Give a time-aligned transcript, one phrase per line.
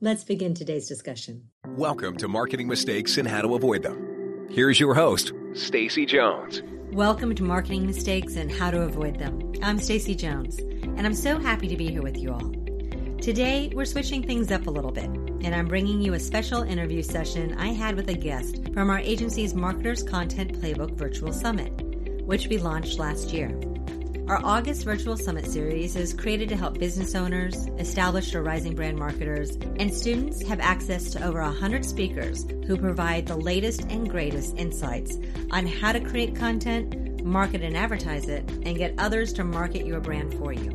[0.00, 1.50] Let's begin today's discussion.
[1.68, 4.48] Welcome to Marketing Mistakes and How to Avoid Them.
[4.50, 6.62] Here's your host, Stacy Jones.
[6.90, 9.52] Welcome to Marketing Mistakes and How to Avoid Them.
[9.62, 12.52] I'm Stacy Jones, and I'm so happy to be here with you all.
[13.20, 17.00] Today, we're switching things up a little bit, and I'm bringing you a special interview
[17.00, 21.70] session I had with a guest from our agency's Marketers Content Playbook Virtual Summit,
[22.26, 23.48] which we launched last year.
[24.26, 28.98] Our August Virtual Summit series is created to help business owners, established or rising brand
[28.98, 34.56] marketers, and students have access to over 100 speakers who provide the latest and greatest
[34.56, 35.18] insights
[35.50, 40.00] on how to create content, market and advertise it, and get others to market your
[40.00, 40.70] brand for you.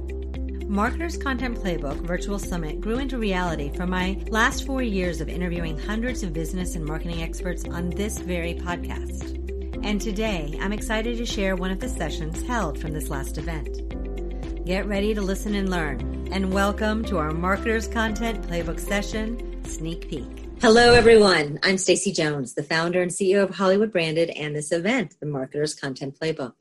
[0.68, 5.76] Marketers Content Playbook Virtual Summit grew into reality from my last four years of interviewing
[5.76, 9.39] hundreds of business and marketing experts on this very podcast.
[9.82, 14.66] And today, I'm excited to share one of the sessions held from this last event.
[14.66, 20.10] Get ready to listen and learn, and welcome to our Marketers Content Playbook session sneak
[20.10, 20.46] peek.
[20.62, 21.60] Hello, everyone.
[21.64, 25.74] I'm Stacy Jones, the founder and CEO of Hollywood Branded and this event, the Marketers
[25.74, 26.54] Content Playbook.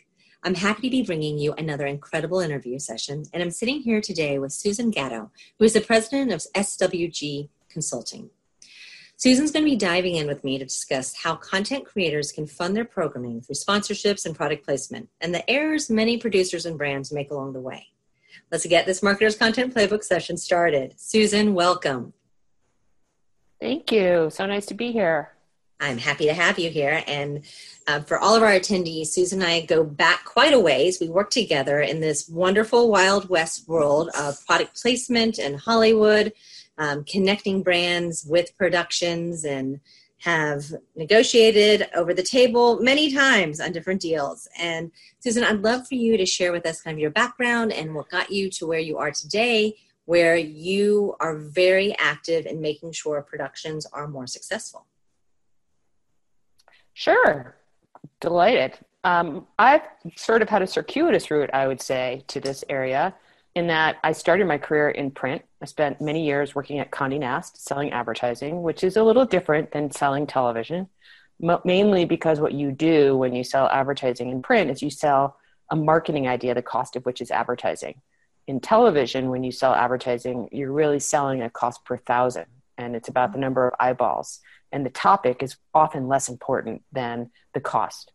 [0.45, 4.39] I'm happy to be bringing you another incredible interview session, and I'm sitting here today
[4.39, 8.31] with Susan Gatto, who is the president of SWG Consulting.
[9.21, 12.77] Susan's going to be diving in with me to discuss how content creators can fund
[12.77, 17.33] their programming through sponsorships and product placement, and the errors many producers and brands make
[17.33, 17.89] along the way.
[18.53, 20.95] Let's get this Marketers Content Playbook session started.
[21.01, 22.13] Susan, welcome.
[23.61, 24.29] Thank you.
[24.31, 25.33] So nice to be here.
[25.81, 27.03] I'm happy to have you here.
[27.07, 27.45] And
[27.87, 30.99] uh, for all of our attendees, Susan and I go back quite a ways.
[31.01, 36.33] We work together in this wonderful Wild West world of product placement and Hollywood
[36.79, 39.81] um, connecting brands with productions and
[40.21, 40.65] have
[40.97, 44.49] negotiated over the table many times on different deals.
[44.59, 44.91] And
[45.21, 48.09] Susan, I'd love for you to share with us kind of your background and what
[48.09, 53.23] got you to where you are today, where you are very active in making sure
[53.23, 54.88] productions are more successful.
[56.99, 57.55] Sure,
[58.21, 58.77] delighted.
[59.05, 59.83] Um, I've
[60.17, 63.15] sort of had a circuitous route, I would say, to this area
[63.55, 65.43] in that I started my career in print.
[65.63, 69.71] I spent many years working at Condé Nast selling advertising, which is a little different
[69.71, 70.89] than selling television,
[71.65, 75.37] mainly because what you do when you sell advertising in print is you sell
[75.71, 78.01] a marketing idea, the cost of which is advertising.
[78.49, 83.09] In television, when you sell advertising, you're really selling a cost per thousand, and it's
[83.09, 84.41] about the number of eyeballs.
[84.73, 88.13] And the topic is often less important than the cost.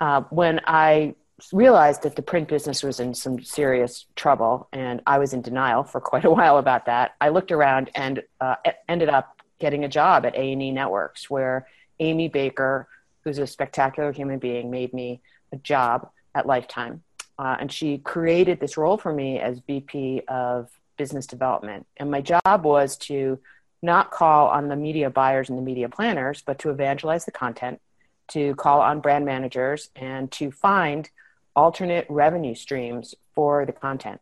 [0.00, 1.14] Uh, when I
[1.52, 5.84] realized that the print business was in some serious trouble, and I was in denial
[5.84, 7.14] for quite a while about that.
[7.20, 8.56] I looked around and uh,
[8.88, 11.66] ended up getting a job at A&E Networks, where
[12.00, 12.88] Amy Baker,
[13.24, 15.20] who's a spectacular human being, made me
[15.52, 17.02] a job at Lifetime.
[17.38, 21.86] Uh, and she created this role for me as VP of Business Development.
[21.96, 23.38] And my job was to
[23.82, 27.80] not call on the media buyers and the media planners, but to evangelize the content,
[28.28, 31.10] to call on brand managers, and to find
[31.54, 34.20] alternate revenue streams for the content.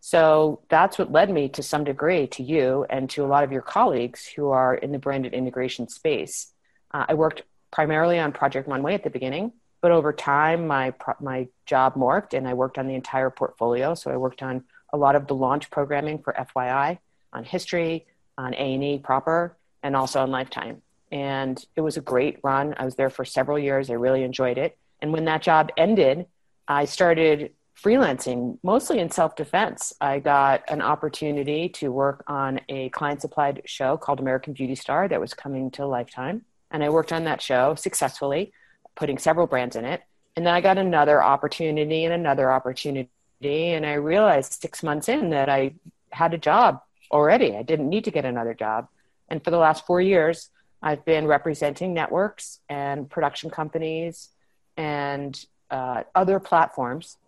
[0.00, 3.52] So that's what led me to some degree to you and to a lot of
[3.52, 6.52] your colleagues who are in the branded integration space.
[6.90, 11.48] Uh, I worked primarily on Project Runway at the beginning, but over time my my
[11.66, 13.94] job morphed and I worked on the entire portfolio.
[13.94, 16.98] So I worked on a lot of the launch programming for FYI,
[17.32, 18.06] on history,
[18.42, 20.82] on A and E proper, and also on Lifetime.
[21.10, 22.74] And it was a great run.
[22.78, 23.90] I was there for several years.
[23.90, 24.78] I really enjoyed it.
[25.00, 26.26] And when that job ended,
[26.66, 29.92] I started freelancing mostly in self defense.
[30.00, 35.08] I got an opportunity to work on a client supplied show called American Beauty Star
[35.08, 36.44] that was coming to Lifetime.
[36.70, 38.52] And I worked on that show successfully,
[38.94, 40.02] putting several brands in it.
[40.36, 43.08] And then I got another opportunity and another opportunity.
[43.42, 45.74] And I realized six months in that I
[46.10, 46.80] had a job
[47.12, 47.56] already.
[47.56, 48.88] I didn't need to get another job.
[49.28, 50.50] And for the last four years,
[50.82, 54.30] I've been representing networks and production companies
[54.76, 57.18] and uh, other platforms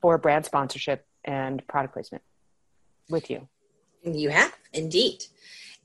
[0.00, 2.22] for brand sponsorship and product placement
[3.08, 3.48] with you.
[4.04, 5.24] You have indeed.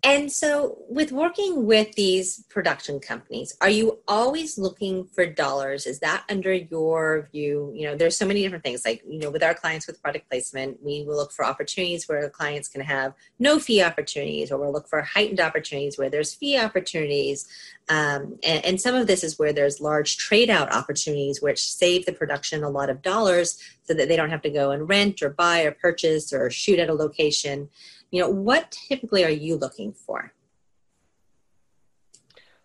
[0.06, 5.88] And so, with working with these production companies, are you always looking for dollars?
[5.88, 7.72] Is that under your view?
[7.74, 8.86] You know, there's so many different things.
[8.86, 12.30] Like, you know, with our clients with product placement, we will look for opportunities where
[12.30, 16.56] clients can have no fee opportunities, or we'll look for heightened opportunities where there's fee
[16.56, 17.48] opportunities.
[17.90, 22.06] Um, and, and some of this is where there's large trade out opportunities, which save
[22.06, 25.24] the production a lot of dollars so that they don't have to go and rent
[25.24, 27.70] or buy or purchase or shoot at a location
[28.16, 30.32] you know what typically are you looking for?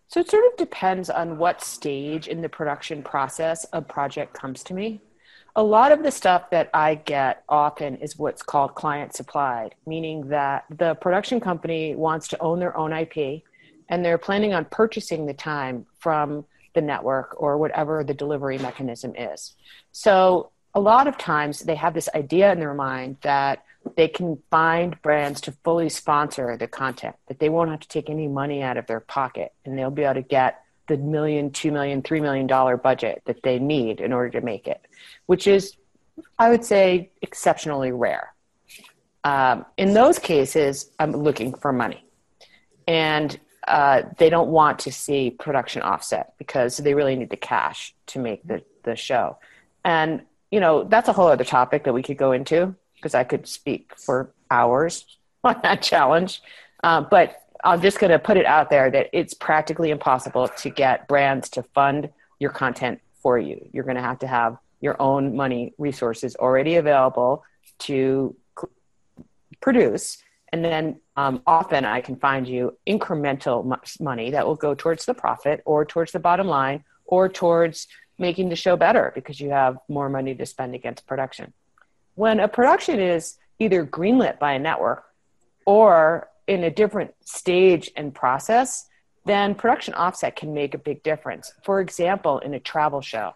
[0.07, 4.63] So it sort of depends on what stage in the production process a project comes
[4.63, 5.01] to me.
[5.57, 10.29] A lot of the stuff that i get often is what's called client supplied meaning
[10.29, 13.43] that the production company wants to own their own ip
[13.89, 16.45] and they're planning on purchasing the time from
[16.75, 19.55] the network or whatever the delivery mechanism is.
[19.91, 24.41] So a lot of times they have this idea in their mind that they can
[24.49, 28.61] find brands to fully sponsor the content that they won't have to take any money
[28.61, 32.21] out of their pocket and they'll be able to get the million two million three
[32.21, 34.81] million dollar budget that they need in order to make it
[35.25, 35.75] which is
[36.37, 38.33] i would say exceptionally rare.
[39.23, 42.05] Um, in those cases i'm looking for money.
[42.87, 47.93] And uh, they don't want to see production offset because they really need the cash
[48.07, 49.37] to make the, the show.
[49.85, 53.23] And you know that's a whole other topic that we could go into because I
[53.23, 55.05] could speak for hours
[55.43, 56.41] on that challenge.
[56.83, 60.69] Uh, but I'm just going to put it out there that it's practically impossible to
[60.69, 62.09] get brands to fund
[62.39, 63.67] your content for you.
[63.71, 67.43] You're going to have to have your own money resources already available
[67.79, 68.35] to
[69.59, 70.17] produce.
[70.51, 75.13] And then um, often I can find you incremental money that will go towards the
[75.13, 77.87] profit or towards the bottom line or towards
[78.17, 81.53] making the show better because you have more money to spend against production
[82.21, 85.05] when a production is either greenlit by a network
[85.65, 88.85] or in a different stage and process,
[89.25, 91.51] then production offset can make a big difference.
[91.63, 93.33] For example, in a travel show.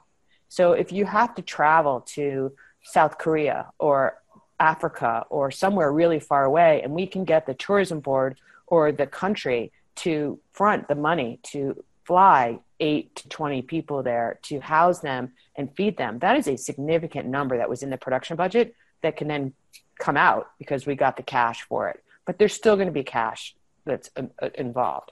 [0.50, 2.52] So if you have to travel to
[2.84, 4.22] South Korea or
[4.60, 9.08] Africa or somewhere really far away, and we can get the tourism board or the
[9.08, 9.72] country
[10.04, 15.76] to front the money to fly eight to 20 people there to house them and
[15.76, 16.20] feed them.
[16.20, 19.54] That is a significant number that was in the production budget that can then
[20.00, 22.04] come out because we got the cash for it.
[22.26, 23.56] But there's still going to be cash
[23.86, 25.12] that's uh, uh, involved.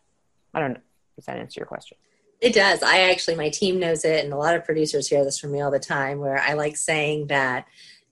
[0.53, 0.79] I don't know.
[1.15, 1.97] Does that answer your question?
[2.41, 2.83] It does.
[2.83, 5.61] I actually, my team knows it, and a lot of producers hear this from me
[5.61, 6.19] all the time.
[6.19, 7.65] Where I like saying that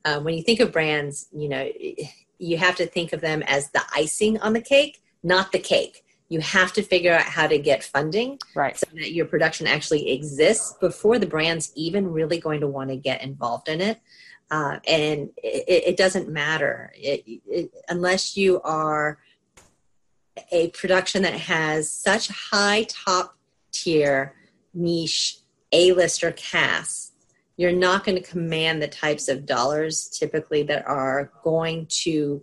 [0.05, 1.69] um, when you think of brands, you know,
[2.37, 6.03] you have to think of them as the icing on the cake, not the cake
[6.31, 8.77] you have to figure out how to get funding right.
[8.77, 12.95] so that your production actually exists before the brand's even really going to want to
[12.95, 13.99] get involved in it.
[14.49, 19.19] Uh, and it, it, doesn't matter it, it, unless you are
[20.53, 23.35] a production that has such high top
[23.73, 24.33] tier
[24.73, 25.37] niche
[25.73, 27.11] A-lister casts
[27.57, 32.41] you're not going to command the types of dollars typically that are going to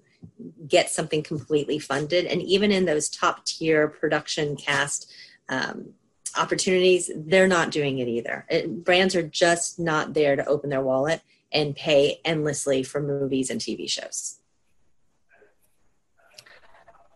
[0.66, 2.26] get something completely funded.
[2.26, 5.10] And even in those top tier production cast
[5.48, 5.94] um,
[6.36, 8.46] opportunities, they're not doing it either.
[8.48, 11.22] It, brands are just not there to open their wallet
[11.52, 14.38] and pay endlessly for movies and TV shows.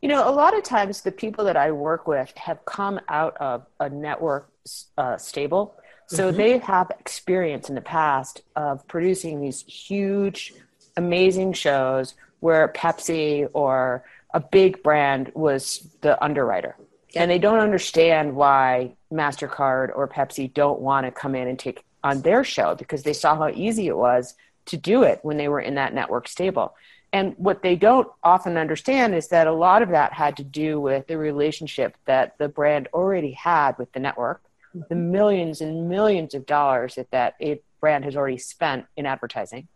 [0.00, 3.36] You know, a lot of times the people that I work with have come out
[3.36, 4.50] of a network
[4.98, 5.76] uh, stable.
[6.06, 6.36] So mm-hmm.
[6.36, 10.54] they have experience in the past of producing these huge,
[10.96, 14.02] amazing shows where Pepsi or
[14.34, 16.74] a big brand was the underwriter.
[17.14, 21.84] And they don't understand why MasterCard or Pepsi don't want to come in and take
[22.02, 24.34] on their show because they saw how easy it was
[24.66, 26.74] to do it when they were in that network stable.
[27.12, 30.80] And what they don't often understand is that a lot of that had to do
[30.80, 34.42] with the relationship that the brand already had with the network,
[34.74, 35.12] the mm-hmm.
[35.12, 37.34] millions and millions of dollars that that
[37.80, 39.68] brand has already spent in advertising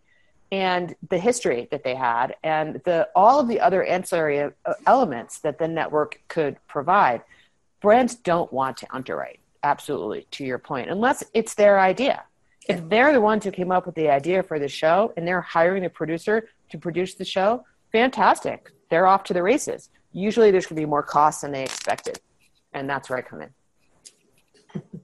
[0.52, 4.50] and the history that they had and the all of the other ancillary uh,
[4.86, 7.22] elements that the network could provide.
[7.80, 12.24] Brands don't want to underwrite absolutely to your point unless it's their idea.
[12.68, 15.40] If they're the ones who came up with the idea for the show and they're
[15.40, 18.70] hiring a producer to produce the show fantastic.
[18.90, 19.88] They're off to the races.
[20.12, 22.20] Usually there's going to be more costs than they expected
[22.72, 24.82] and that's where i come in.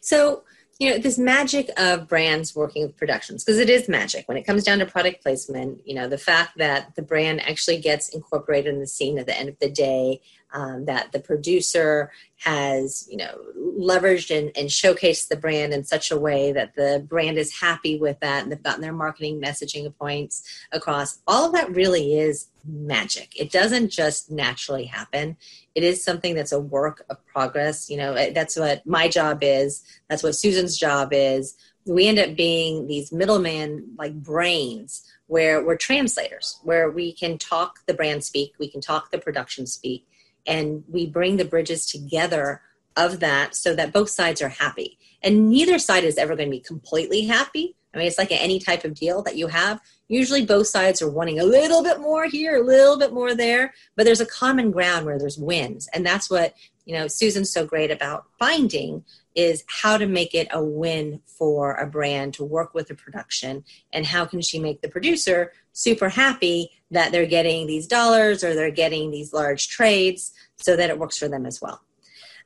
[0.00, 0.44] So
[0.78, 4.28] you know this magic of brands working with productions because it is magic.
[4.28, 7.78] When it comes down to product placement you know the fact that the brand actually
[7.78, 10.20] gets incorporated in the scene at the end of the day
[10.52, 16.10] um, that the producer has you know leveraged and, and showcased the brand in such
[16.10, 19.92] a way that the brand is happy with that and they've gotten their marketing messaging
[19.98, 20.42] points
[20.72, 23.32] across all of that really is magic.
[23.36, 25.36] It doesn't just naturally happen
[25.78, 29.84] it is something that's a work of progress you know that's what my job is
[30.08, 31.56] that's what susan's job is
[31.86, 37.78] we end up being these middleman like brains where we're translators where we can talk
[37.86, 40.06] the brand speak we can talk the production speak
[40.46, 42.62] and we bring the bridges together
[42.98, 44.98] of that so that both sides are happy.
[45.22, 47.76] And neither side is ever going to be completely happy.
[47.94, 49.80] I mean, it's like any type of deal that you have.
[50.08, 53.74] Usually both sides are wanting a little bit more here, a little bit more there,
[53.96, 55.88] but there's a common ground where there's wins.
[55.94, 56.54] And that's what,
[56.84, 59.04] you know, Susan's so great about finding
[59.34, 63.64] is how to make it a win for a brand to work with a production
[63.92, 68.54] and how can she make the producer super happy that they're getting these dollars or
[68.54, 71.80] they're getting these large trades so that it works for them as well.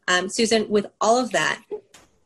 [0.09, 1.63] Um, Susan, with all of that,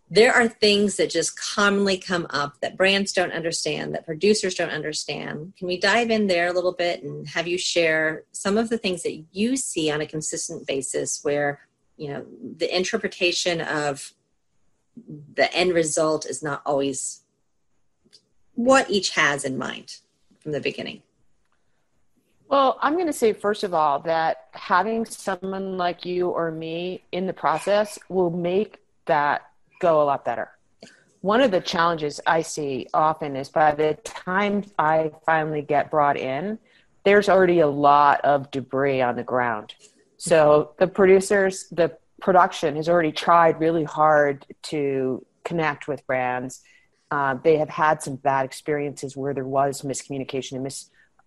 [0.09, 4.71] there are things that just commonly come up that brands don't understand, that producers don't
[4.71, 5.53] understand.
[5.59, 8.79] Can we dive in there a little bit and have you share some of the
[8.79, 11.61] things that you see on a consistent basis where,
[11.97, 12.25] you know,
[12.57, 14.13] the interpretation of
[15.35, 17.23] the end result is not always
[18.55, 19.97] what each has in mind
[20.39, 21.03] from the beginning?
[22.49, 27.03] Well, I'm going to say, first of all, that having someone like you or me
[27.11, 29.43] in the process will make that
[29.81, 30.51] go a lot better.
[31.21, 36.17] One of the challenges I see often is by the time I finally get brought
[36.17, 36.59] in,
[37.05, 39.75] there's already a lot of debris on the ground.
[40.19, 46.63] So the producers, the production has already tried really hard to connect with brands.
[47.11, 50.69] Uh, they have had some bad experiences where there was miscommunication and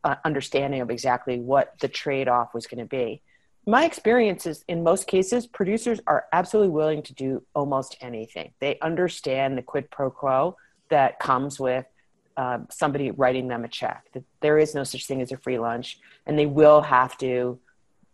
[0.03, 3.21] misunderstanding of exactly what the trade off was going to be.
[3.65, 8.53] My experience is in most cases, producers are absolutely willing to do almost anything.
[8.59, 10.57] They understand the quid pro quo
[10.89, 11.85] that comes with
[12.35, 15.59] uh, somebody writing them a check, that there is no such thing as a free
[15.59, 17.59] lunch, and they will have to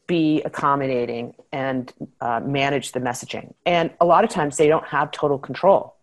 [0.08, 3.54] be accommodating and uh, manage the messaging.
[3.66, 5.96] And a lot of times they don't have total control.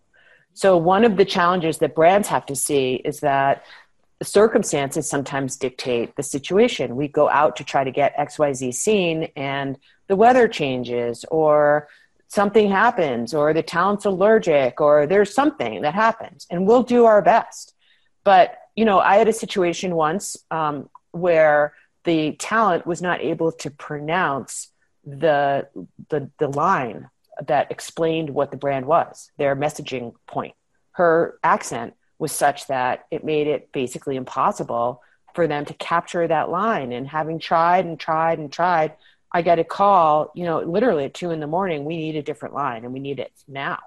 [0.54, 3.64] So, one of the challenges that brands have to see is that
[4.24, 6.96] circumstances sometimes dictate the situation.
[6.96, 11.88] We go out to try to get XYZ seen, and the weather changes, or
[12.28, 17.22] something happens, or the talent's allergic, or there's something that happens, and we'll do our
[17.22, 17.74] best.
[18.24, 21.74] But, you know, I had a situation once um, where
[22.04, 24.68] the talent was not able to pronounce
[25.04, 25.68] the,
[26.08, 27.10] the, the line
[27.46, 30.54] that explained what the brand was, their messaging point.
[30.92, 35.02] Her accent was such that it made it basically impossible
[35.34, 36.92] for them to capture that line.
[36.92, 38.92] And having tried and tried and tried,
[39.32, 42.22] I get a call, you know, literally at two in the morning, we need a
[42.22, 43.80] different line and we need it now.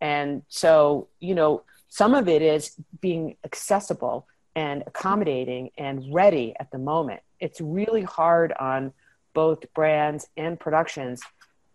[0.00, 6.72] And so, you know, some of it is being accessible and accommodating and ready at
[6.72, 7.20] the moment.
[7.38, 8.92] It's really hard on
[9.32, 11.22] both brands and productions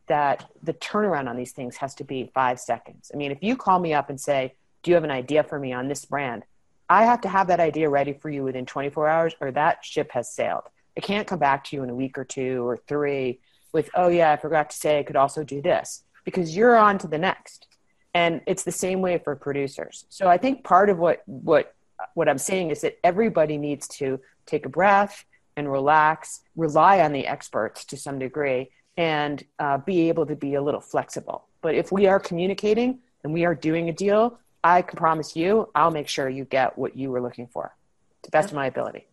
[0.07, 3.11] that the turnaround on these things has to be five seconds.
[3.13, 5.59] I mean, if you call me up and say, do you have an idea for
[5.59, 6.43] me on this brand?
[6.87, 10.11] I have to have that idea ready for you within 24 hours or that ship
[10.11, 10.61] has sailed.
[10.95, 13.39] It can't come back to you in a week or two or three
[13.73, 16.99] with, oh, yeah, I forgot to say I could also do this because you're on
[16.99, 17.65] to the next.
[18.13, 20.05] And it's the same way for producers.
[20.09, 21.73] So I think part of what, what,
[22.13, 25.25] what I'm saying is that everybody needs to take a breath
[25.57, 30.53] and relax, rely on the experts to some degree, and uh, be able to be
[30.53, 31.47] a little flexible.
[31.63, 35.69] But if we are communicating and we are doing a deal, I can promise you,
[35.75, 37.75] I'll make sure you get what you were looking for
[38.23, 39.05] to the best of my ability.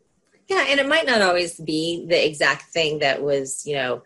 [0.49, 4.02] Yeah, and it might not always be the exact thing that was, you know,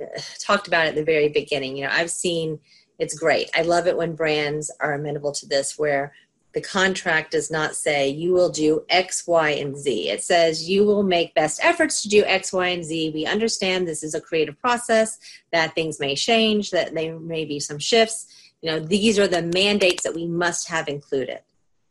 [0.00, 1.76] uh, talked about at the very beginning.
[1.76, 2.58] You know, I've seen
[2.98, 3.50] it's great.
[3.54, 6.14] I love it when brands are amenable to this where
[6.54, 10.08] the contract does not say you will do X, Y, and Z.
[10.08, 13.10] It says you will make best efforts to do X, Y, and Z.
[13.14, 15.18] We understand this is a creative process,
[15.52, 19.42] that things may change, that there may be some shifts you know these are the
[19.42, 21.40] mandates that we must have included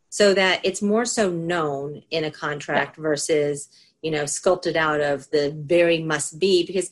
[0.09, 3.03] so that it's more so known in a contract yeah.
[3.03, 3.69] versus
[4.01, 6.89] you know sculpted out of the very must be because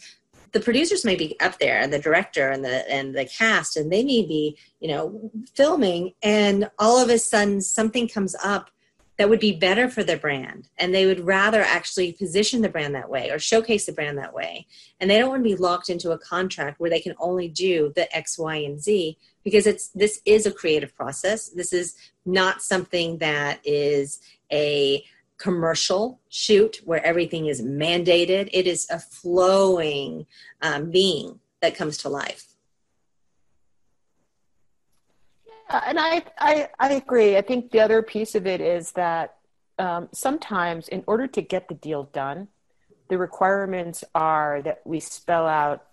[0.52, 3.92] the producers may be up there and the director and the and the cast and
[3.92, 8.70] they may be you know filming and all of a sudden something comes up
[9.18, 12.94] that would be better for the brand and they would rather actually position the brand
[12.96, 14.66] that way or showcase the brand that way
[15.00, 17.92] and they don't want to be locked into a contract where they can only do
[17.96, 21.96] the x y and z because it's this is a creative process this is
[22.26, 24.20] not something that is
[24.52, 25.04] a
[25.38, 28.50] commercial shoot where everything is mandated.
[28.54, 30.26] It is a flowing
[30.62, 32.46] um, being that comes to life.
[35.46, 37.38] Yeah, and I, I, I agree.
[37.38, 39.36] I think the other piece of it is that
[39.78, 42.48] um, sometimes, in order to get the deal done,
[43.10, 45.86] the requirements are that we spell out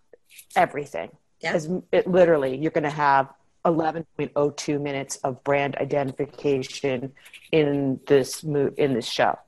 [0.57, 1.11] everything.
[1.41, 1.55] Yeah.
[1.55, 3.29] As it, literally, you're going to have
[3.65, 7.13] 11.02 minutes of brand identification
[7.51, 9.39] in this mo- in this show.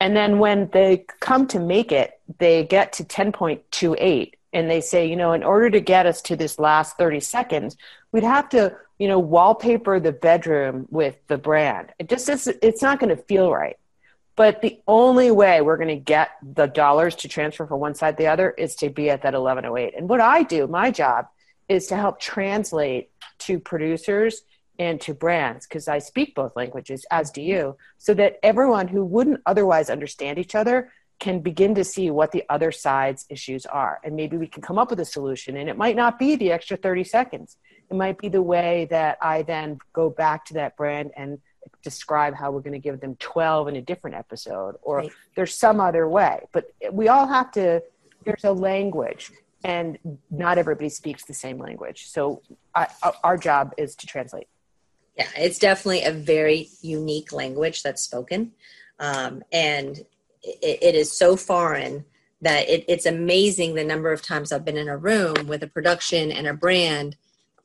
[0.00, 5.06] And then when they come to make it, they get to 10.28 and they say,
[5.06, 7.76] you know, in order to get us to this last 30 seconds,
[8.12, 11.92] we'd have to, you know, wallpaper the bedroom with the brand.
[11.98, 13.76] It just is, it's not going to feel right.
[14.34, 18.16] But the only way we're going to get the dollars to transfer from one side
[18.16, 19.94] to the other is to be at that 1108.
[19.96, 21.26] And what I do, my job,
[21.68, 24.42] is to help translate to producers
[24.78, 29.04] and to brands because I speak both languages, as do you, so that everyone who
[29.04, 33.98] wouldn't otherwise understand each other can begin to see what the other side's issues are.
[34.04, 35.56] And maybe we can come up with a solution.
[35.56, 37.56] And it might not be the extra 30 seconds,
[37.90, 41.38] it might be the way that I then go back to that brand and
[41.82, 45.12] describe how we're going to give them 12 in a different episode or right.
[45.36, 46.46] there's some other way.
[46.52, 47.82] But we all have to
[48.24, 49.30] there's a language
[49.64, 49.98] and
[50.30, 52.06] not everybody speaks the same language.
[52.08, 52.42] So
[52.74, 52.88] I,
[53.24, 54.48] our job is to translate.
[55.16, 58.52] Yeah it's definitely a very unique language that's spoken.
[58.98, 59.98] Um, and
[60.42, 62.04] it, it is so foreign
[62.40, 65.66] that it, it's amazing the number of times i've been in a room with a
[65.66, 67.16] production and a brand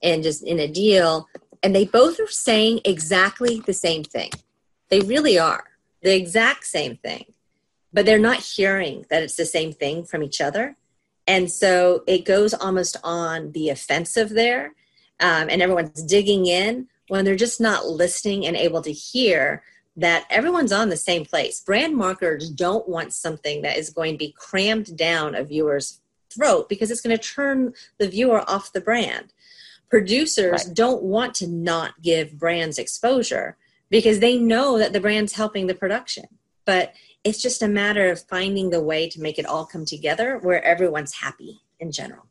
[0.03, 1.27] and just in a deal
[1.63, 4.29] and they both are saying exactly the same thing.
[4.89, 5.63] They really are
[6.01, 7.25] the exact same thing,
[7.93, 10.75] but they're not hearing that it's the same thing from each other.
[11.25, 14.73] And so it goes almost on the offensive there,
[15.21, 19.63] um, and everyone's digging in when they're just not listening and able to hear
[19.95, 21.61] that everyone's on the same place.
[21.61, 26.67] Brand marketers don't want something that is going to be crammed down a viewer's throat
[26.67, 29.31] because it's going to turn the viewer off the brand
[29.93, 30.75] producers right.
[30.75, 33.57] don't want to not give brands exposure
[33.91, 36.25] because they know that the brand's helping the production.
[36.65, 40.39] But it's just a matter of finding the way to make it all come together
[40.39, 42.25] where everyone's happy in general.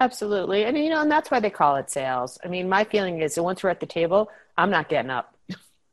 [0.00, 0.64] Absolutely.
[0.64, 2.38] And you know and that's why they call it sales.
[2.42, 5.36] I mean my feeling is that once we're at the table i'm not getting up.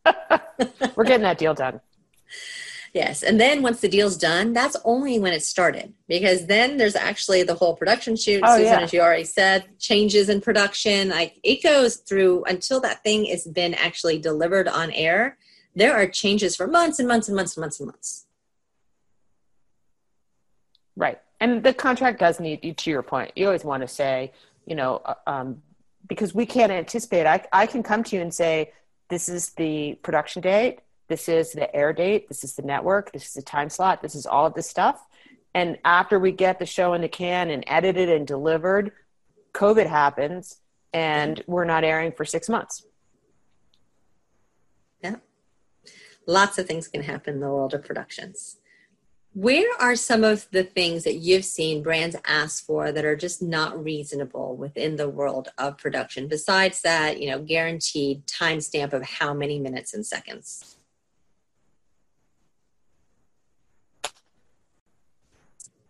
[0.96, 1.82] We're getting that deal done
[2.98, 3.22] Yes.
[3.22, 7.44] And then once the deal's done, that's only when it started because then there's actually
[7.44, 8.42] the whole production shoot.
[8.44, 8.80] Oh, Susan, yeah.
[8.80, 11.10] as you already said, changes in production.
[11.10, 15.38] Like it goes through until that thing has been actually delivered on air.
[15.76, 18.26] There are changes for months and months and months and months and months.
[20.96, 21.20] Right.
[21.40, 24.34] And the contract does need, to your point, you always want to say,
[24.66, 25.62] you know, uh, um,
[26.08, 27.28] because we can't anticipate.
[27.28, 28.74] I, I can come to you and say,
[29.12, 33.28] this is the production date this is the air date, this is the network, this
[33.28, 35.06] is the time slot, this is all of this stuff.
[35.54, 38.92] And after we get the show in the can and edited and delivered,
[39.54, 40.58] COVID happens
[40.94, 42.86] and we're not airing for six months.
[45.02, 45.16] Yeah.
[46.28, 48.58] Lots of things can happen in the world of productions.
[49.34, 53.42] Where are some of the things that you've seen brands ask for that are just
[53.42, 59.36] not reasonable within the world of production besides that, you know, guaranteed timestamp of how
[59.36, 60.77] many minutes and seconds?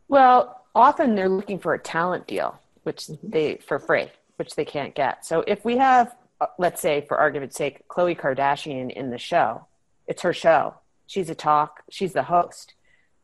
[0.08, 4.96] Well, often they're looking for a talent deal, which they for free, which they can't
[4.96, 5.26] get.
[5.26, 9.66] So if we have, uh, let's say, for argument's sake, Khloe Kardashian in the show,
[10.08, 10.76] it's her show.
[11.08, 11.84] She's a talk.
[11.90, 12.74] She's the host.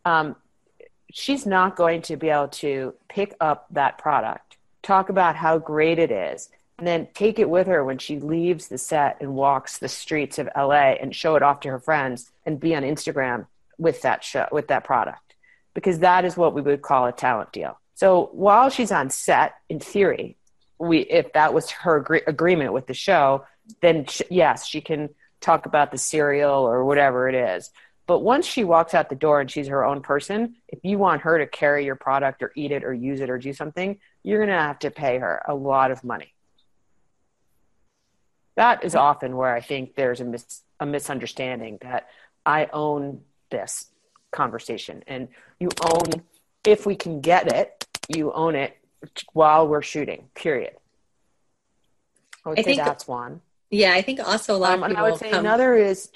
[0.06, 0.36] Um,
[1.12, 6.00] she's not going to be able to pick up that product, talk about how great
[6.00, 9.78] it is, and then take it with her when she leaves the set and walks
[9.78, 13.46] the streets of LA and show it off to her friends and be on Instagram
[13.78, 15.23] with that show with that product
[15.74, 17.80] because that is what we would call a talent deal.
[17.96, 20.38] So while she's on set, in theory,
[20.80, 23.46] we if that was her agree- agreement with the show,
[23.82, 25.10] then sh- yes, she can
[25.40, 27.70] talk about the cereal or whatever it is.
[28.06, 31.22] But once she walks out the door and she's her own person, if you want
[31.22, 34.40] her to carry your product or eat it or use it or do something, you're
[34.40, 36.34] going to have to pay her a lot of money.
[38.56, 42.08] That is often where I think there's a, mis- a misunderstanding that
[42.46, 43.86] I own this
[44.34, 45.04] conversation.
[45.08, 46.24] And you own
[46.66, 48.78] if we can get it you own it
[49.34, 50.74] while we're shooting period.
[52.46, 53.42] I would I say that's one.
[53.70, 56.10] Yeah i think also a lot um, of people i would say come, another is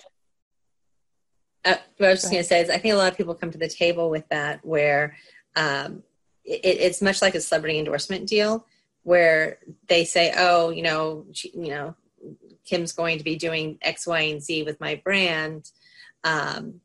[1.66, 3.34] uh, what i was just going to say is i think a lot of people
[3.34, 5.16] come to the table with that where
[5.56, 6.04] um,
[6.46, 8.66] it, it's much like a celebrity endorsement deal
[9.04, 11.96] where they say oh you know you know
[12.68, 15.72] Kim's going to be doing X, Y, and Z with my brand.
[16.24, 16.82] Um,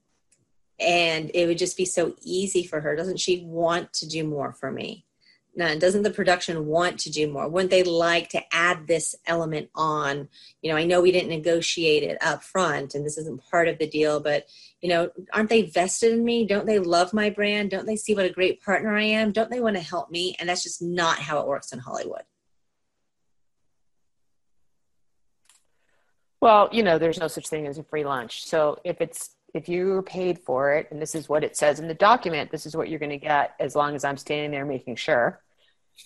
[0.80, 2.96] and it would just be so easy for her.
[2.96, 5.06] Doesn't she want to do more for me?
[5.54, 7.46] Now, doesn't the production want to do more?
[7.46, 10.28] Wouldn't they like to add this element on?
[10.62, 13.78] You know, I know we didn't negotiate it up front and this isn't part of
[13.78, 14.46] the deal, but
[14.80, 16.46] you know, aren't they vested in me?
[16.46, 17.70] Don't they love my brand?
[17.70, 19.30] Don't they see what a great partner I am?
[19.30, 20.35] Don't they want to help me?
[20.40, 22.22] And that's just not how it works in Hollywood.
[26.40, 28.46] Well, you know, there's no such thing as a free lunch.
[28.46, 31.88] So if it's if you're paid for it, and this is what it says in
[31.88, 34.64] the document, this is what you're going to get as long as I'm standing there
[34.64, 35.40] making sure.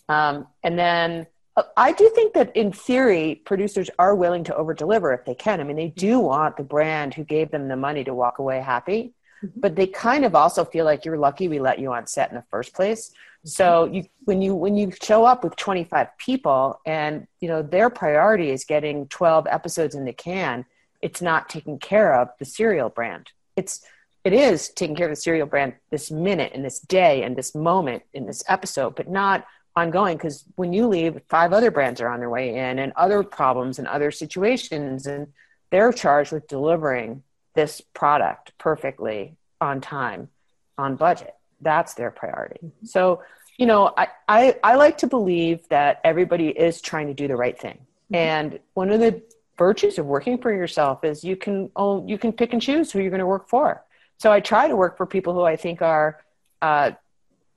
[0.08, 4.74] Um, and then uh, I do think that in theory, producers are willing to over
[4.74, 5.60] deliver if they can.
[5.60, 8.60] I mean, they do want the brand who gave them the money to walk away
[8.60, 9.60] happy, mm-hmm.
[9.60, 12.36] but they kind of also feel like you're lucky we let you on set in
[12.36, 13.12] the first place.
[13.44, 17.90] So you, when you when you show up with 25 people and you know their
[17.90, 20.64] priority is getting 12 episodes in the can,
[21.00, 23.84] it's not taking care of the cereal brand it's
[24.24, 27.54] it is taking care of the cereal brand this minute and this day and this
[27.54, 32.08] moment in this episode, but not ongoing because when you leave, five other brands are
[32.08, 35.28] on their way in and other problems and other situations, and
[35.70, 37.22] they're charged with delivering
[37.54, 40.28] this product perfectly on time,
[40.76, 41.34] on budget.
[41.60, 42.58] That's their priority.
[42.64, 42.86] Mm-hmm.
[42.86, 43.22] So,
[43.58, 47.36] you know, I, I, I like to believe that everybody is trying to do the
[47.36, 47.78] right thing.
[48.12, 48.14] Mm-hmm.
[48.14, 49.22] And one of the
[49.58, 53.00] virtues of working for yourself is you can oh, you can pick and choose who
[53.00, 53.84] you're going to work for.
[54.18, 56.20] So I try to work for people who I think are
[56.62, 56.92] uh,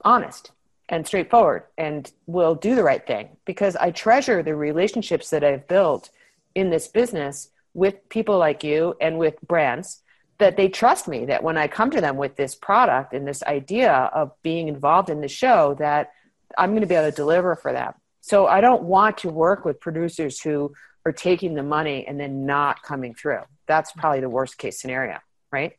[0.03, 0.51] honest
[0.89, 5.67] and straightforward and will do the right thing because I treasure the relationships that I've
[5.67, 6.09] built
[6.55, 10.01] in this business with people like you and with brands
[10.39, 13.43] that they trust me that when I come to them with this product and this
[13.43, 16.11] idea of being involved in the show that
[16.57, 17.93] I'm going to be able to deliver for them.
[18.21, 20.73] So I don't want to work with producers who
[21.05, 23.41] or taking the money and then not coming through.
[23.67, 25.19] That's probably the worst case scenario,
[25.51, 25.73] right?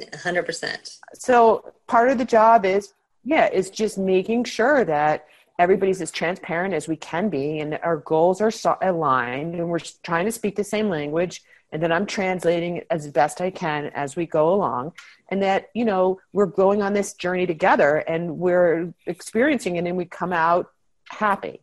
[0.00, 0.98] 100%.
[1.14, 2.94] So part of the job is,
[3.24, 5.26] yeah, is just making sure that
[5.58, 9.80] everybody's as transparent as we can be and our goals are so- aligned and we're
[10.02, 11.42] trying to speak the same language
[11.72, 14.92] and then I'm translating as best I can as we go along
[15.30, 19.96] and that you know we're going on this journey together and we're experiencing it and
[19.96, 20.70] we come out
[21.08, 21.60] happy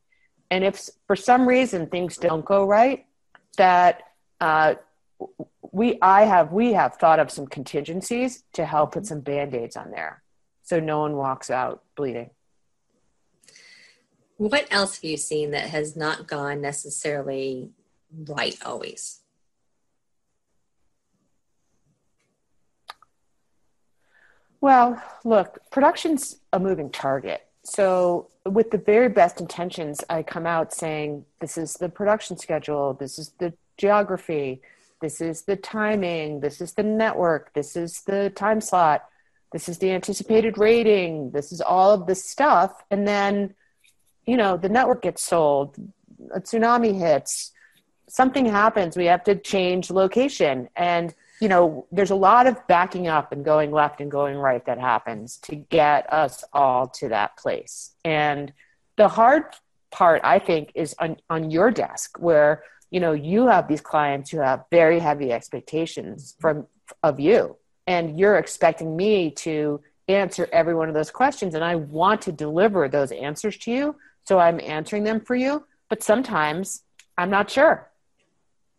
[0.56, 3.06] and if for some reason things don't go right,
[3.58, 4.04] that
[4.40, 4.76] uh,
[5.74, 9.92] we I have we have thought of some contingencies to help put some band-aids on
[9.92, 10.24] there
[10.64, 12.30] so no one walks out bleeding.
[14.38, 17.72] What else have you seen that has not gone necessarily
[18.26, 19.20] right always?
[24.62, 27.46] Well, look, production's a moving target.
[27.66, 32.94] So with the very best intentions, I come out saying, this is the production schedule,
[32.94, 34.62] this is the geography,
[35.02, 39.06] this is the timing, this is the network, this is the time slot,
[39.52, 42.84] this is the anticipated rating, this is all of this stuff.
[42.92, 43.56] And then,
[44.28, 45.76] you know, the network gets sold,
[46.36, 47.52] a tsunami hits,
[48.08, 50.70] something happens, we have to change location.
[50.76, 54.66] And you know, there's a lot of backing up and going left and going right
[54.66, 57.94] that happens to get us all to that place.
[58.06, 58.54] And
[58.96, 59.44] the hard
[59.92, 64.32] part, I think, is on, on your desk where, you know, you have these clients
[64.32, 66.68] who have very heavy expectations from
[67.04, 67.58] of you.
[67.88, 71.56] And you're expecting me to answer every one of those questions.
[71.56, 73.96] And I want to deliver those answers to you.
[74.26, 75.66] So I'm answering them for you.
[75.90, 76.84] But sometimes
[77.18, 77.90] I'm not sure.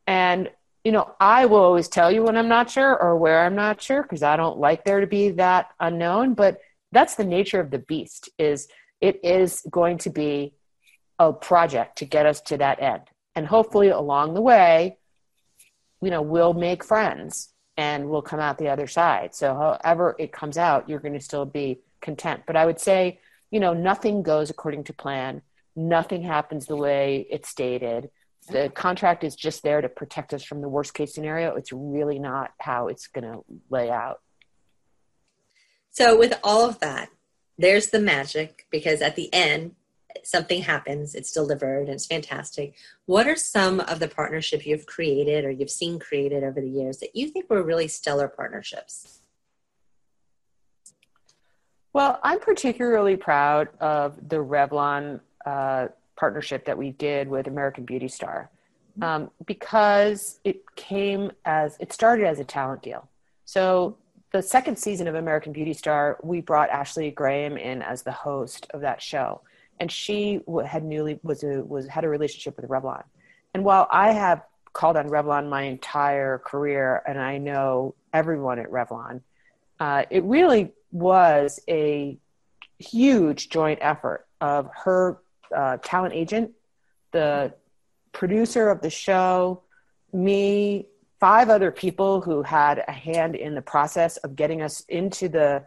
[0.06, 0.50] And
[0.86, 3.82] you know, I will always tell you when I'm not sure or where I'm not
[3.82, 6.34] sure because I don't like there to be that unknown.
[6.34, 6.60] But
[6.92, 8.68] that's the nature of the beast is
[9.00, 10.54] it is going to be
[11.18, 13.02] a project to get us to that end.
[13.34, 14.98] And hopefully along the way,
[16.00, 19.34] you know, we'll make friends and we'll come out the other side.
[19.34, 22.44] So however it comes out, you're going to still be content.
[22.46, 23.18] But I would say,
[23.50, 25.42] you know, nothing goes according to plan.
[25.74, 28.08] Nothing happens the way it's stated
[28.46, 31.54] the contract is just there to protect us from the worst case scenario.
[31.54, 34.20] It's really not how it's going to lay out.
[35.90, 37.08] So, with all of that,
[37.58, 39.74] there's the magic because at the end,
[40.22, 42.74] something happens, it's delivered, and it's fantastic.
[43.06, 46.98] What are some of the partnerships you've created or you've seen created over the years
[46.98, 49.20] that you think were really stellar partnerships?
[51.92, 58.08] Well, I'm particularly proud of the Revlon uh, partnership that we did with American Beauty
[58.08, 58.50] Star
[59.02, 63.08] um, because it came as it started as a talent deal.
[63.44, 63.96] So
[64.32, 68.66] the second season of American Beauty Star, we brought Ashley Graham in as the host
[68.70, 69.42] of that show,
[69.78, 73.04] and she had newly was a was had a relationship with Revlon.
[73.54, 74.42] And while I have
[74.76, 79.22] called on Revlon my entire career, and I know everyone at Revlon.
[79.80, 82.18] Uh, it really was a
[82.78, 85.16] huge joint effort of her
[85.54, 86.52] uh, talent agent,
[87.12, 87.54] the
[88.12, 89.62] producer of the show,
[90.12, 90.86] me,
[91.20, 95.62] five other people who had a hand in the process of getting us into the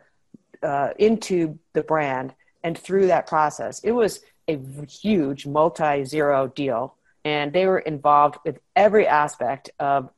[0.62, 3.80] uh, into the brand and through that process.
[3.80, 10.10] It was a huge multi-zero deal, and they were involved with every aspect of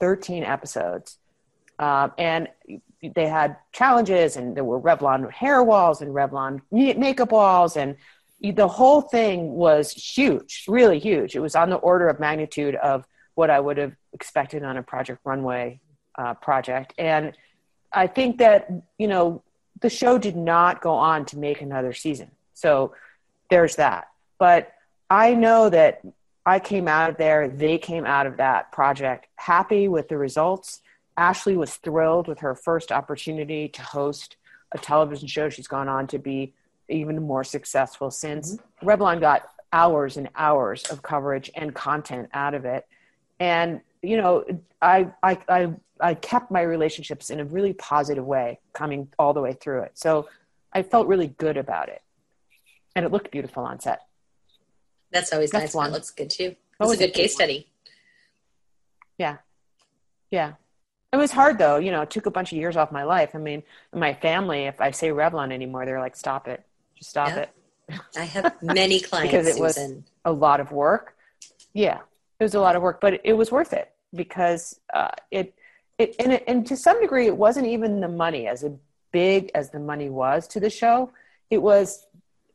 [0.00, 1.18] 13 episodes.
[1.78, 2.48] Um, and
[3.02, 7.96] they had challenges, and there were Revlon hair walls and Revlon makeup walls, and
[8.40, 11.36] the whole thing was huge, really huge.
[11.36, 14.82] It was on the order of magnitude of what I would have expected on a
[14.82, 15.80] Project Runway
[16.18, 16.94] uh, project.
[16.98, 17.36] And
[17.92, 19.42] I think that, you know,
[19.80, 22.30] the show did not go on to make another season.
[22.54, 22.94] So
[23.50, 24.08] there's that.
[24.38, 24.72] But
[25.08, 26.02] I know that
[26.46, 30.80] I came out of there, they came out of that project happy with the results.
[31.16, 34.36] Ashley was thrilled with her first opportunity to host
[34.72, 35.48] a television show.
[35.48, 36.54] She's gone on to be
[36.90, 38.56] even more successful since.
[38.56, 38.88] Mm-hmm.
[38.88, 42.86] Revlon got hours and hours of coverage and content out of it.
[43.38, 44.44] And, you know,
[44.82, 49.40] I, I, I, I kept my relationships in a really positive way coming all the
[49.40, 49.92] way through it.
[49.94, 50.28] So
[50.72, 52.02] I felt really good about it.
[52.96, 54.02] And it looked beautiful on set.
[55.12, 55.74] That's always That's nice.
[55.74, 55.90] One.
[55.90, 56.44] It looks good too.
[56.44, 57.68] It was a good case study.
[59.18, 59.38] Yeah.
[60.30, 60.54] Yeah.
[61.12, 63.30] It was hard though, you know, it took a bunch of years off my life.
[63.34, 66.64] I mean, my family, if I say Revlon anymore, they're like, stop it.
[67.00, 67.36] Just stop yeah.
[67.36, 67.50] it.
[68.16, 69.78] I have many clients because it was
[70.24, 71.16] a lot of work.
[71.72, 71.98] Yeah,
[72.38, 75.54] it was a lot of work, but it was worth it because uh, it,
[75.98, 78.64] it and, it, and to some degree, it wasn't even the money as
[79.12, 81.10] big as the money was to the show.
[81.50, 82.06] It was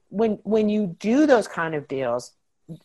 [0.09, 2.31] when when you do those kind of deals,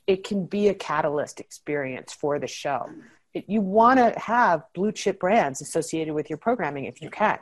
[0.06, 2.90] it can be a catalyst experience for the show
[3.32, 7.38] you want to have blue chip brands associated with your programming if you can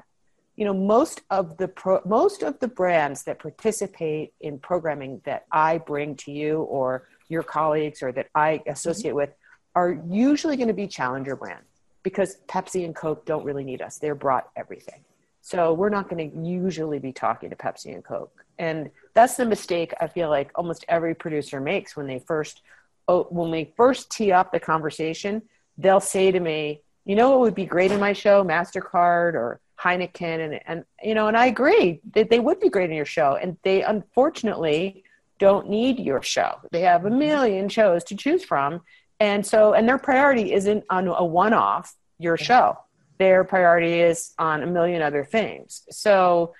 [0.59, 5.47] you know most of the pro, most of the brands that participate in programming that
[5.53, 9.18] i bring to you or your colleagues or that i associate mm-hmm.
[9.18, 9.31] with
[9.75, 11.68] are usually going to be challenger brands
[12.03, 15.05] because pepsi and coke don't really need us they're brought everything
[15.40, 19.47] so we're not going to usually be talking to pepsi and coke and that's the
[19.47, 22.62] mistake i feel like almost every producer makes when they first
[23.07, 25.40] oh, when they first tee up the conversation
[25.79, 28.44] they'll say to me, you know what would be great in my show?
[28.44, 30.45] MasterCard or Heineken.
[30.45, 33.38] And, and you know, and I agree that they would be great in your show.
[33.41, 35.05] And they unfortunately
[35.38, 36.57] don't need your show.
[36.73, 38.83] They have a million shows to choose from.
[39.21, 42.79] And so, and their priority isn't on a one off, your show.
[43.19, 45.83] Their priority is on a million other things.
[45.91, 46.55] So,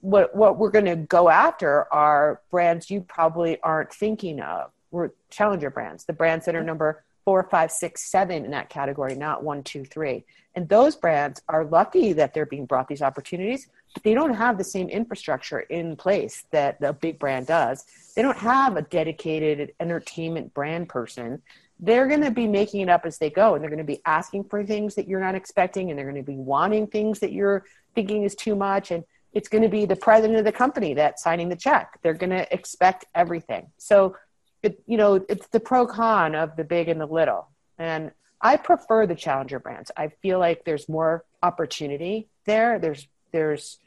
[0.00, 4.72] what, what we're going to go after are brands you probably aren't thinking of.
[4.90, 9.16] We're challenger brands, the brands that are number four, five, six, seven in that category,
[9.16, 10.24] not one, two, three.
[10.54, 14.56] And those brands are lucky that they're being brought these opportunities, but they don't have
[14.56, 17.84] the same infrastructure in place that the big brand does.
[18.14, 21.42] They don't have a dedicated entertainment brand person.
[21.80, 24.00] They're going to be making it up as they go, and they're going to be
[24.06, 27.32] asking for things that you're not expecting, and they're going to be wanting things that
[27.32, 27.64] you're
[27.96, 28.92] thinking is too much.
[28.92, 31.98] And it's going to be the president of the company that's signing the check.
[32.02, 33.66] They're going to expect everything.
[33.76, 34.16] So
[34.62, 37.48] it, you know, it's the pro con of the big and the little.
[37.78, 39.90] And I prefer the challenger brands.
[39.96, 42.78] I feel like there's more opportunity there.
[42.78, 43.78] There's there's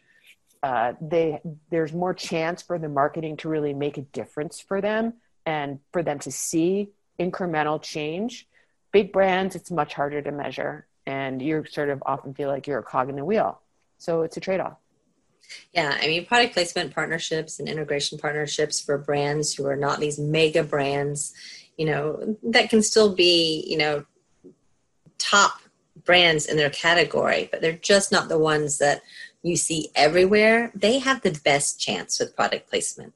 [0.61, 5.13] uh, they there's more chance for the marketing to really make a difference for them
[5.45, 8.47] and for them to see incremental change.
[8.91, 12.79] Big brands, it's much harder to measure, and you sort of often feel like you're
[12.79, 13.61] a cog in the wheel.
[13.97, 14.77] So it's a trade off.
[15.73, 20.19] Yeah, I mean, product placement partnerships and integration partnerships for brands who are not these
[20.19, 21.33] mega brands,
[21.77, 24.05] you know, that can still be, you know,
[25.17, 25.59] top
[26.05, 29.01] brands in their category, but they're just not the ones that
[29.43, 30.71] you see everywhere.
[30.75, 33.13] They have the best chance with product placement.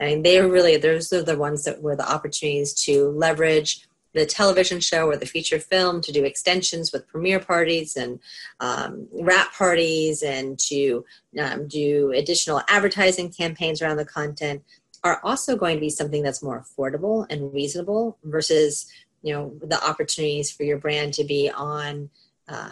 [0.00, 4.24] I mean, they're really, those are the ones that were the opportunities to leverage the
[4.24, 8.18] television show or the feature film to do extensions with premiere parties and
[8.60, 11.04] um, wrap parties and to
[11.38, 14.62] um, do additional advertising campaigns around the content
[15.04, 18.90] are also going to be something that's more affordable and reasonable versus
[19.22, 22.08] you know the opportunities for your brand to be on
[22.48, 22.70] uh,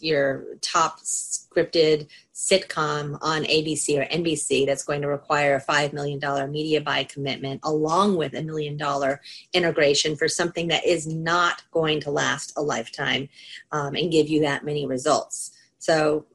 [0.00, 6.20] your top scripted sitcom on ABC or NBC that's going to require a $5 million
[6.50, 9.22] media buy commitment along with a million dollar
[9.54, 13.26] integration for something that is not going to last a lifetime
[13.72, 15.52] um, and give you that many results.
[15.78, 16.26] So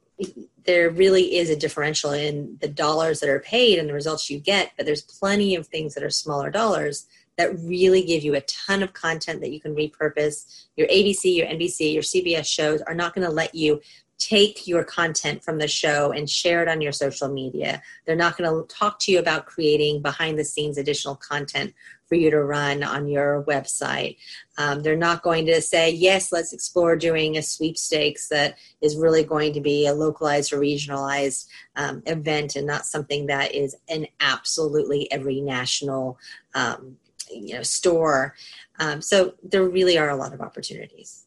[0.66, 4.40] there really is a differential in the dollars that are paid and the results you
[4.40, 7.06] get, but there's plenty of things that are smaller dollars
[7.38, 10.66] that really give you a ton of content that you can repurpose.
[10.76, 13.82] Your ABC, your NBC, your CBS shows are not going to let you
[14.22, 17.82] take your content from the show and share it on your social media.
[18.06, 21.74] They're not going to talk to you about creating behind the scenes additional content
[22.08, 24.18] for you to run on your website.
[24.60, 29.24] Um, they're not going to say, yes, let's explore doing a sweepstakes that is really
[29.24, 34.08] going to be a localized or regionalized um, event and not something that is in
[34.20, 36.20] absolutely every national
[36.54, 36.98] um,
[37.32, 38.36] you know store.
[38.80, 41.26] Um, so there really are a lot of opportunities.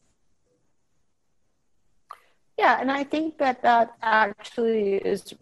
[2.57, 5.33] Yeah, and I think that that actually is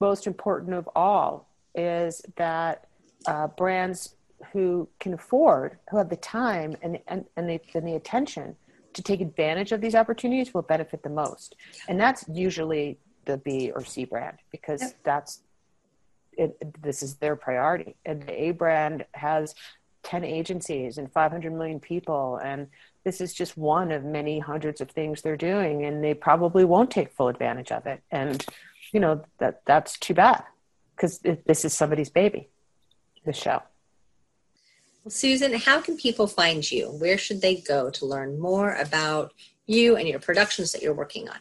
[0.00, 2.86] most important of all is that
[3.26, 4.14] uh, brands
[4.52, 8.56] who can afford, who have the time and, and, and, the, and the attention
[8.94, 11.56] to take advantage of these opportunities will benefit the most.
[11.88, 14.96] And that's usually the B or C brand because yep.
[15.04, 15.42] that's
[16.32, 17.96] it, this is their priority.
[18.06, 19.54] And the A brand has
[20.04, 22.68] 10 agencies and 500 million people and
[23.08, 26.90] this is just one of many hundreds of things they're doing and they probably won't
[26.90, 28.02] take full advantage of it.
[28.10, 28.44] And
[28.92, 30.44] you know that that's too bad
[30.94, 32.50] because this is somebody's baby
[33.24, 33.62] the show.
[35.04, 36.88] Well, susan how can people find you?
[36.88, 39.32] Where should they go to learn more about
[39.64, 41.38] you and your productions that you're working on?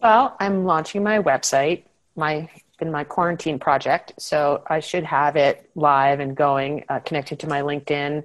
[0.00, 1.84] Well i'm launching my website
[2.16, 2.48] my
[2.80, 4.12] in my quarantine project.
[4.18, 8.24] So I should have it live and going, uh, connected to my LinkedIn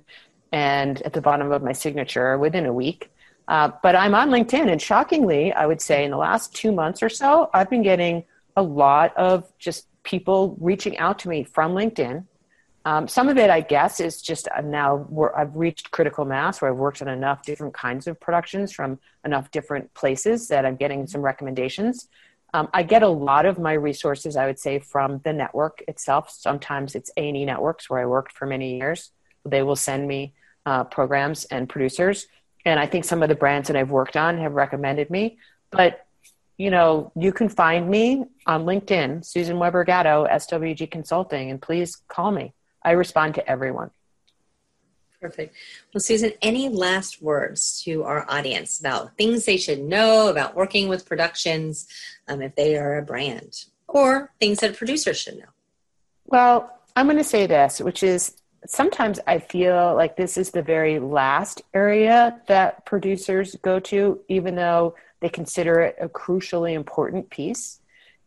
[0.52, 3.12] and at the bottom of my signature within a week.
[3.48, 7.02] Uh, but I'm on LinkedIn, and shockingly, I would say in the last two months
[7.02, 8.26] or so, I've been getting
[8.58, 12.26] a lot of just people reaching out to me from LinkedIn.
[12.84, 16.72] Um, some of it, I guess, is just uh, now I've reached critical mass where
[16.72, 21.06] I've worked on enough different kinds of productions from enough different places that I'm getting
[21.08, 22.08] some recommendations.
[22.54, 26.30] Um, I get a lot of my resources, I would say, from the network itself.
[26.30, 29.12] Sometimes it's A&E Networks, where I worked for many years.
[29.46, 30.34] They will send me
[30.66, 32.28] uh, programs and producers.
[32.66, 35.38] And I think some of the brands that I've worked on have recommended me.
[35.72, 36.06] But,
[36.58, 41.98] you know, you can find me on LinkedIn, Susan Weber Gatto, SWG Consulting, and please
[42.08, 42.54] call me.
[42.84, 43.92] I respond to everyone.
[45.20, 45.56] Perfect.
[45.94, 50.88] Well, Susan, any last words to our audience about things they should know about working
[50.88, 51.88] with productions
[52.28, 55.46] um, if they are a brand, or things that producers should know?
[56.26, 60.62] Well, I'm going to say this, which is sometimes I feel like this is the
[60.62, 67.32] very last area that producers go to, even though they consider it a crucially important
[67.32, 67.80] piece.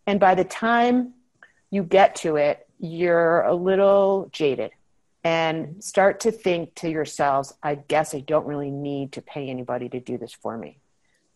[0.09, 1.15] And by the time
[1.71, 4.73] you get to it, you're a little jaded
[5.25, 5.81] and mm-hmm.
[5.81, 10.01] start to think to yourselves, I guess I don't really need to pay anybody to
[10.01, 10.79] do this for me.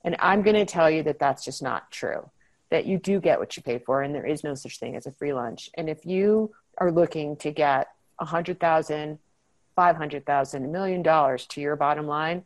[0.05, 0.79] And I'm going to mm-hmm.
[0.79, 2.31] tell you that that's just not true,
[2.71, 5.07] that you do get what you pay for, and there is no such thing as
[5.07, 5.71] a free lunch.
[5.75, 9.19] And if you are looking to get a hundred thousand,
[9.77, 12.45] five hundred thousand, a million dollars to your bottom line,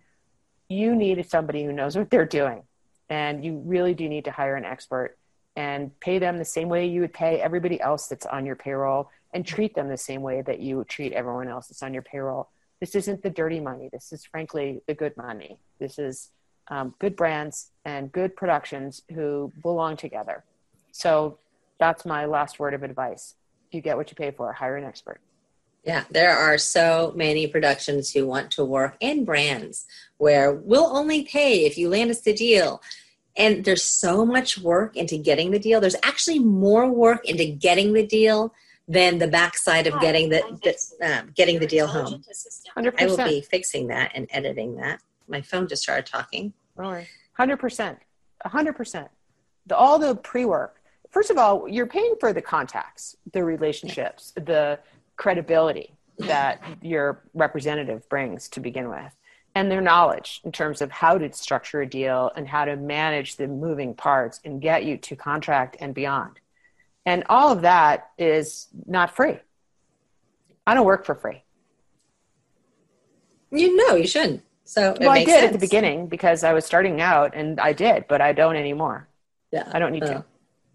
[0.68, 2.62] you need somebody who knows what they're doing.
[3.10, 5.16] And you really do need to hire an expert
[5.56, 9.10] and pay them the same way you would pay everybody else that's on your payroll
[9.32, 12.48] and treat them the same way that you treat everyone else that's on your payroll.
[12.80, 13.88] This isn't the dirty money.
[13.92, 15.58] This is frankly the good money.
[15.78, 16.30] This is
[16.68, 20.44] um, good brands and good productions who belong together.
[20.92, 21.38] So
[21.78, 23.34] that's my last word of advice.
[23.70, 24.52] You get what you pay for.
[24.52, 25.20] Hire an expert.
[25.84, 29.86] Yeah, there are so many productions who want to work in brands
[30.18, 32.82] where we'll only pay if you land us the deal.
[33.36, 35.80] And there's so much work into getting the deal.
[35.80, 38.52] There's actually more work into getting the deal
[38.88, 42.24] than the backside of getting the, the um, getting the deal home.
[42.76, 42.94] 100%.
[42.98, 45.00] I will be fixing that and editing that.
[45.28, 46.54] My phone just started talking.
[47.34, 47.98] Hundred percent,
[48.44, 49.08] hundred percent.
[49.70, 50.80] All the pre-work.
[51.10, 54.78] First of all, you're paying for the contacts, the relationships, the
[55.16, 59.14] credibility that your representative brings to begin with,
[59.54, 63.36] and their knowledge in terms of how to structure a deal and how to manage
[63.36, 66.40] the moving parts and get you to contract and beyond.
[67.08, 69.38] And all of that is not free.
[70.66, 71.42] I don't work for free.
[73.50, 74.42] You know, you shouldn't.
[74.64, 75.46] So well, I did sense.
[75.46, 79.08] at the beginning because I was starting out, and I did, but I don't anymore.
[79.50, 80.22] Yeah, I don't need to.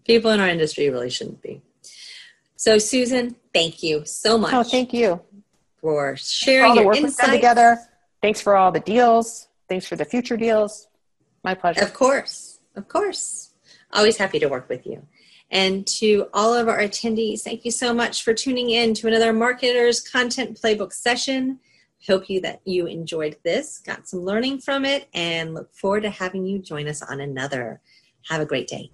[0.04, 1.62] People in our industry really shouldn't be.
[2.56, 4.54] So, Susan, thank you so oh, much.
[4.54, 5.20] Oh, thank you
[5.80, 7.16] for sharing all the work insights.
[7.16, 7.78] we've done together.
[8.20, 9.46] Thanks for all the deals.
[9.68, 10.88] Thanks for the future deals.
[11.44, 11.84] My pleasure.
[11.84, 13.54] Of course, of course.
[13.92, 15.06] Always happy to work with you.
[15.50, 19.32] And to all of our attendees, thank you so much for tuning in to another
[19.32, 21.60] Marketers Content Playbook session.
[22.06, 26.10] Hope you that you enjoyed this, got some learning from it, and look forward to
[26.10, 27.80] having you join us on another.
[28.28, 28.90] Have a great day.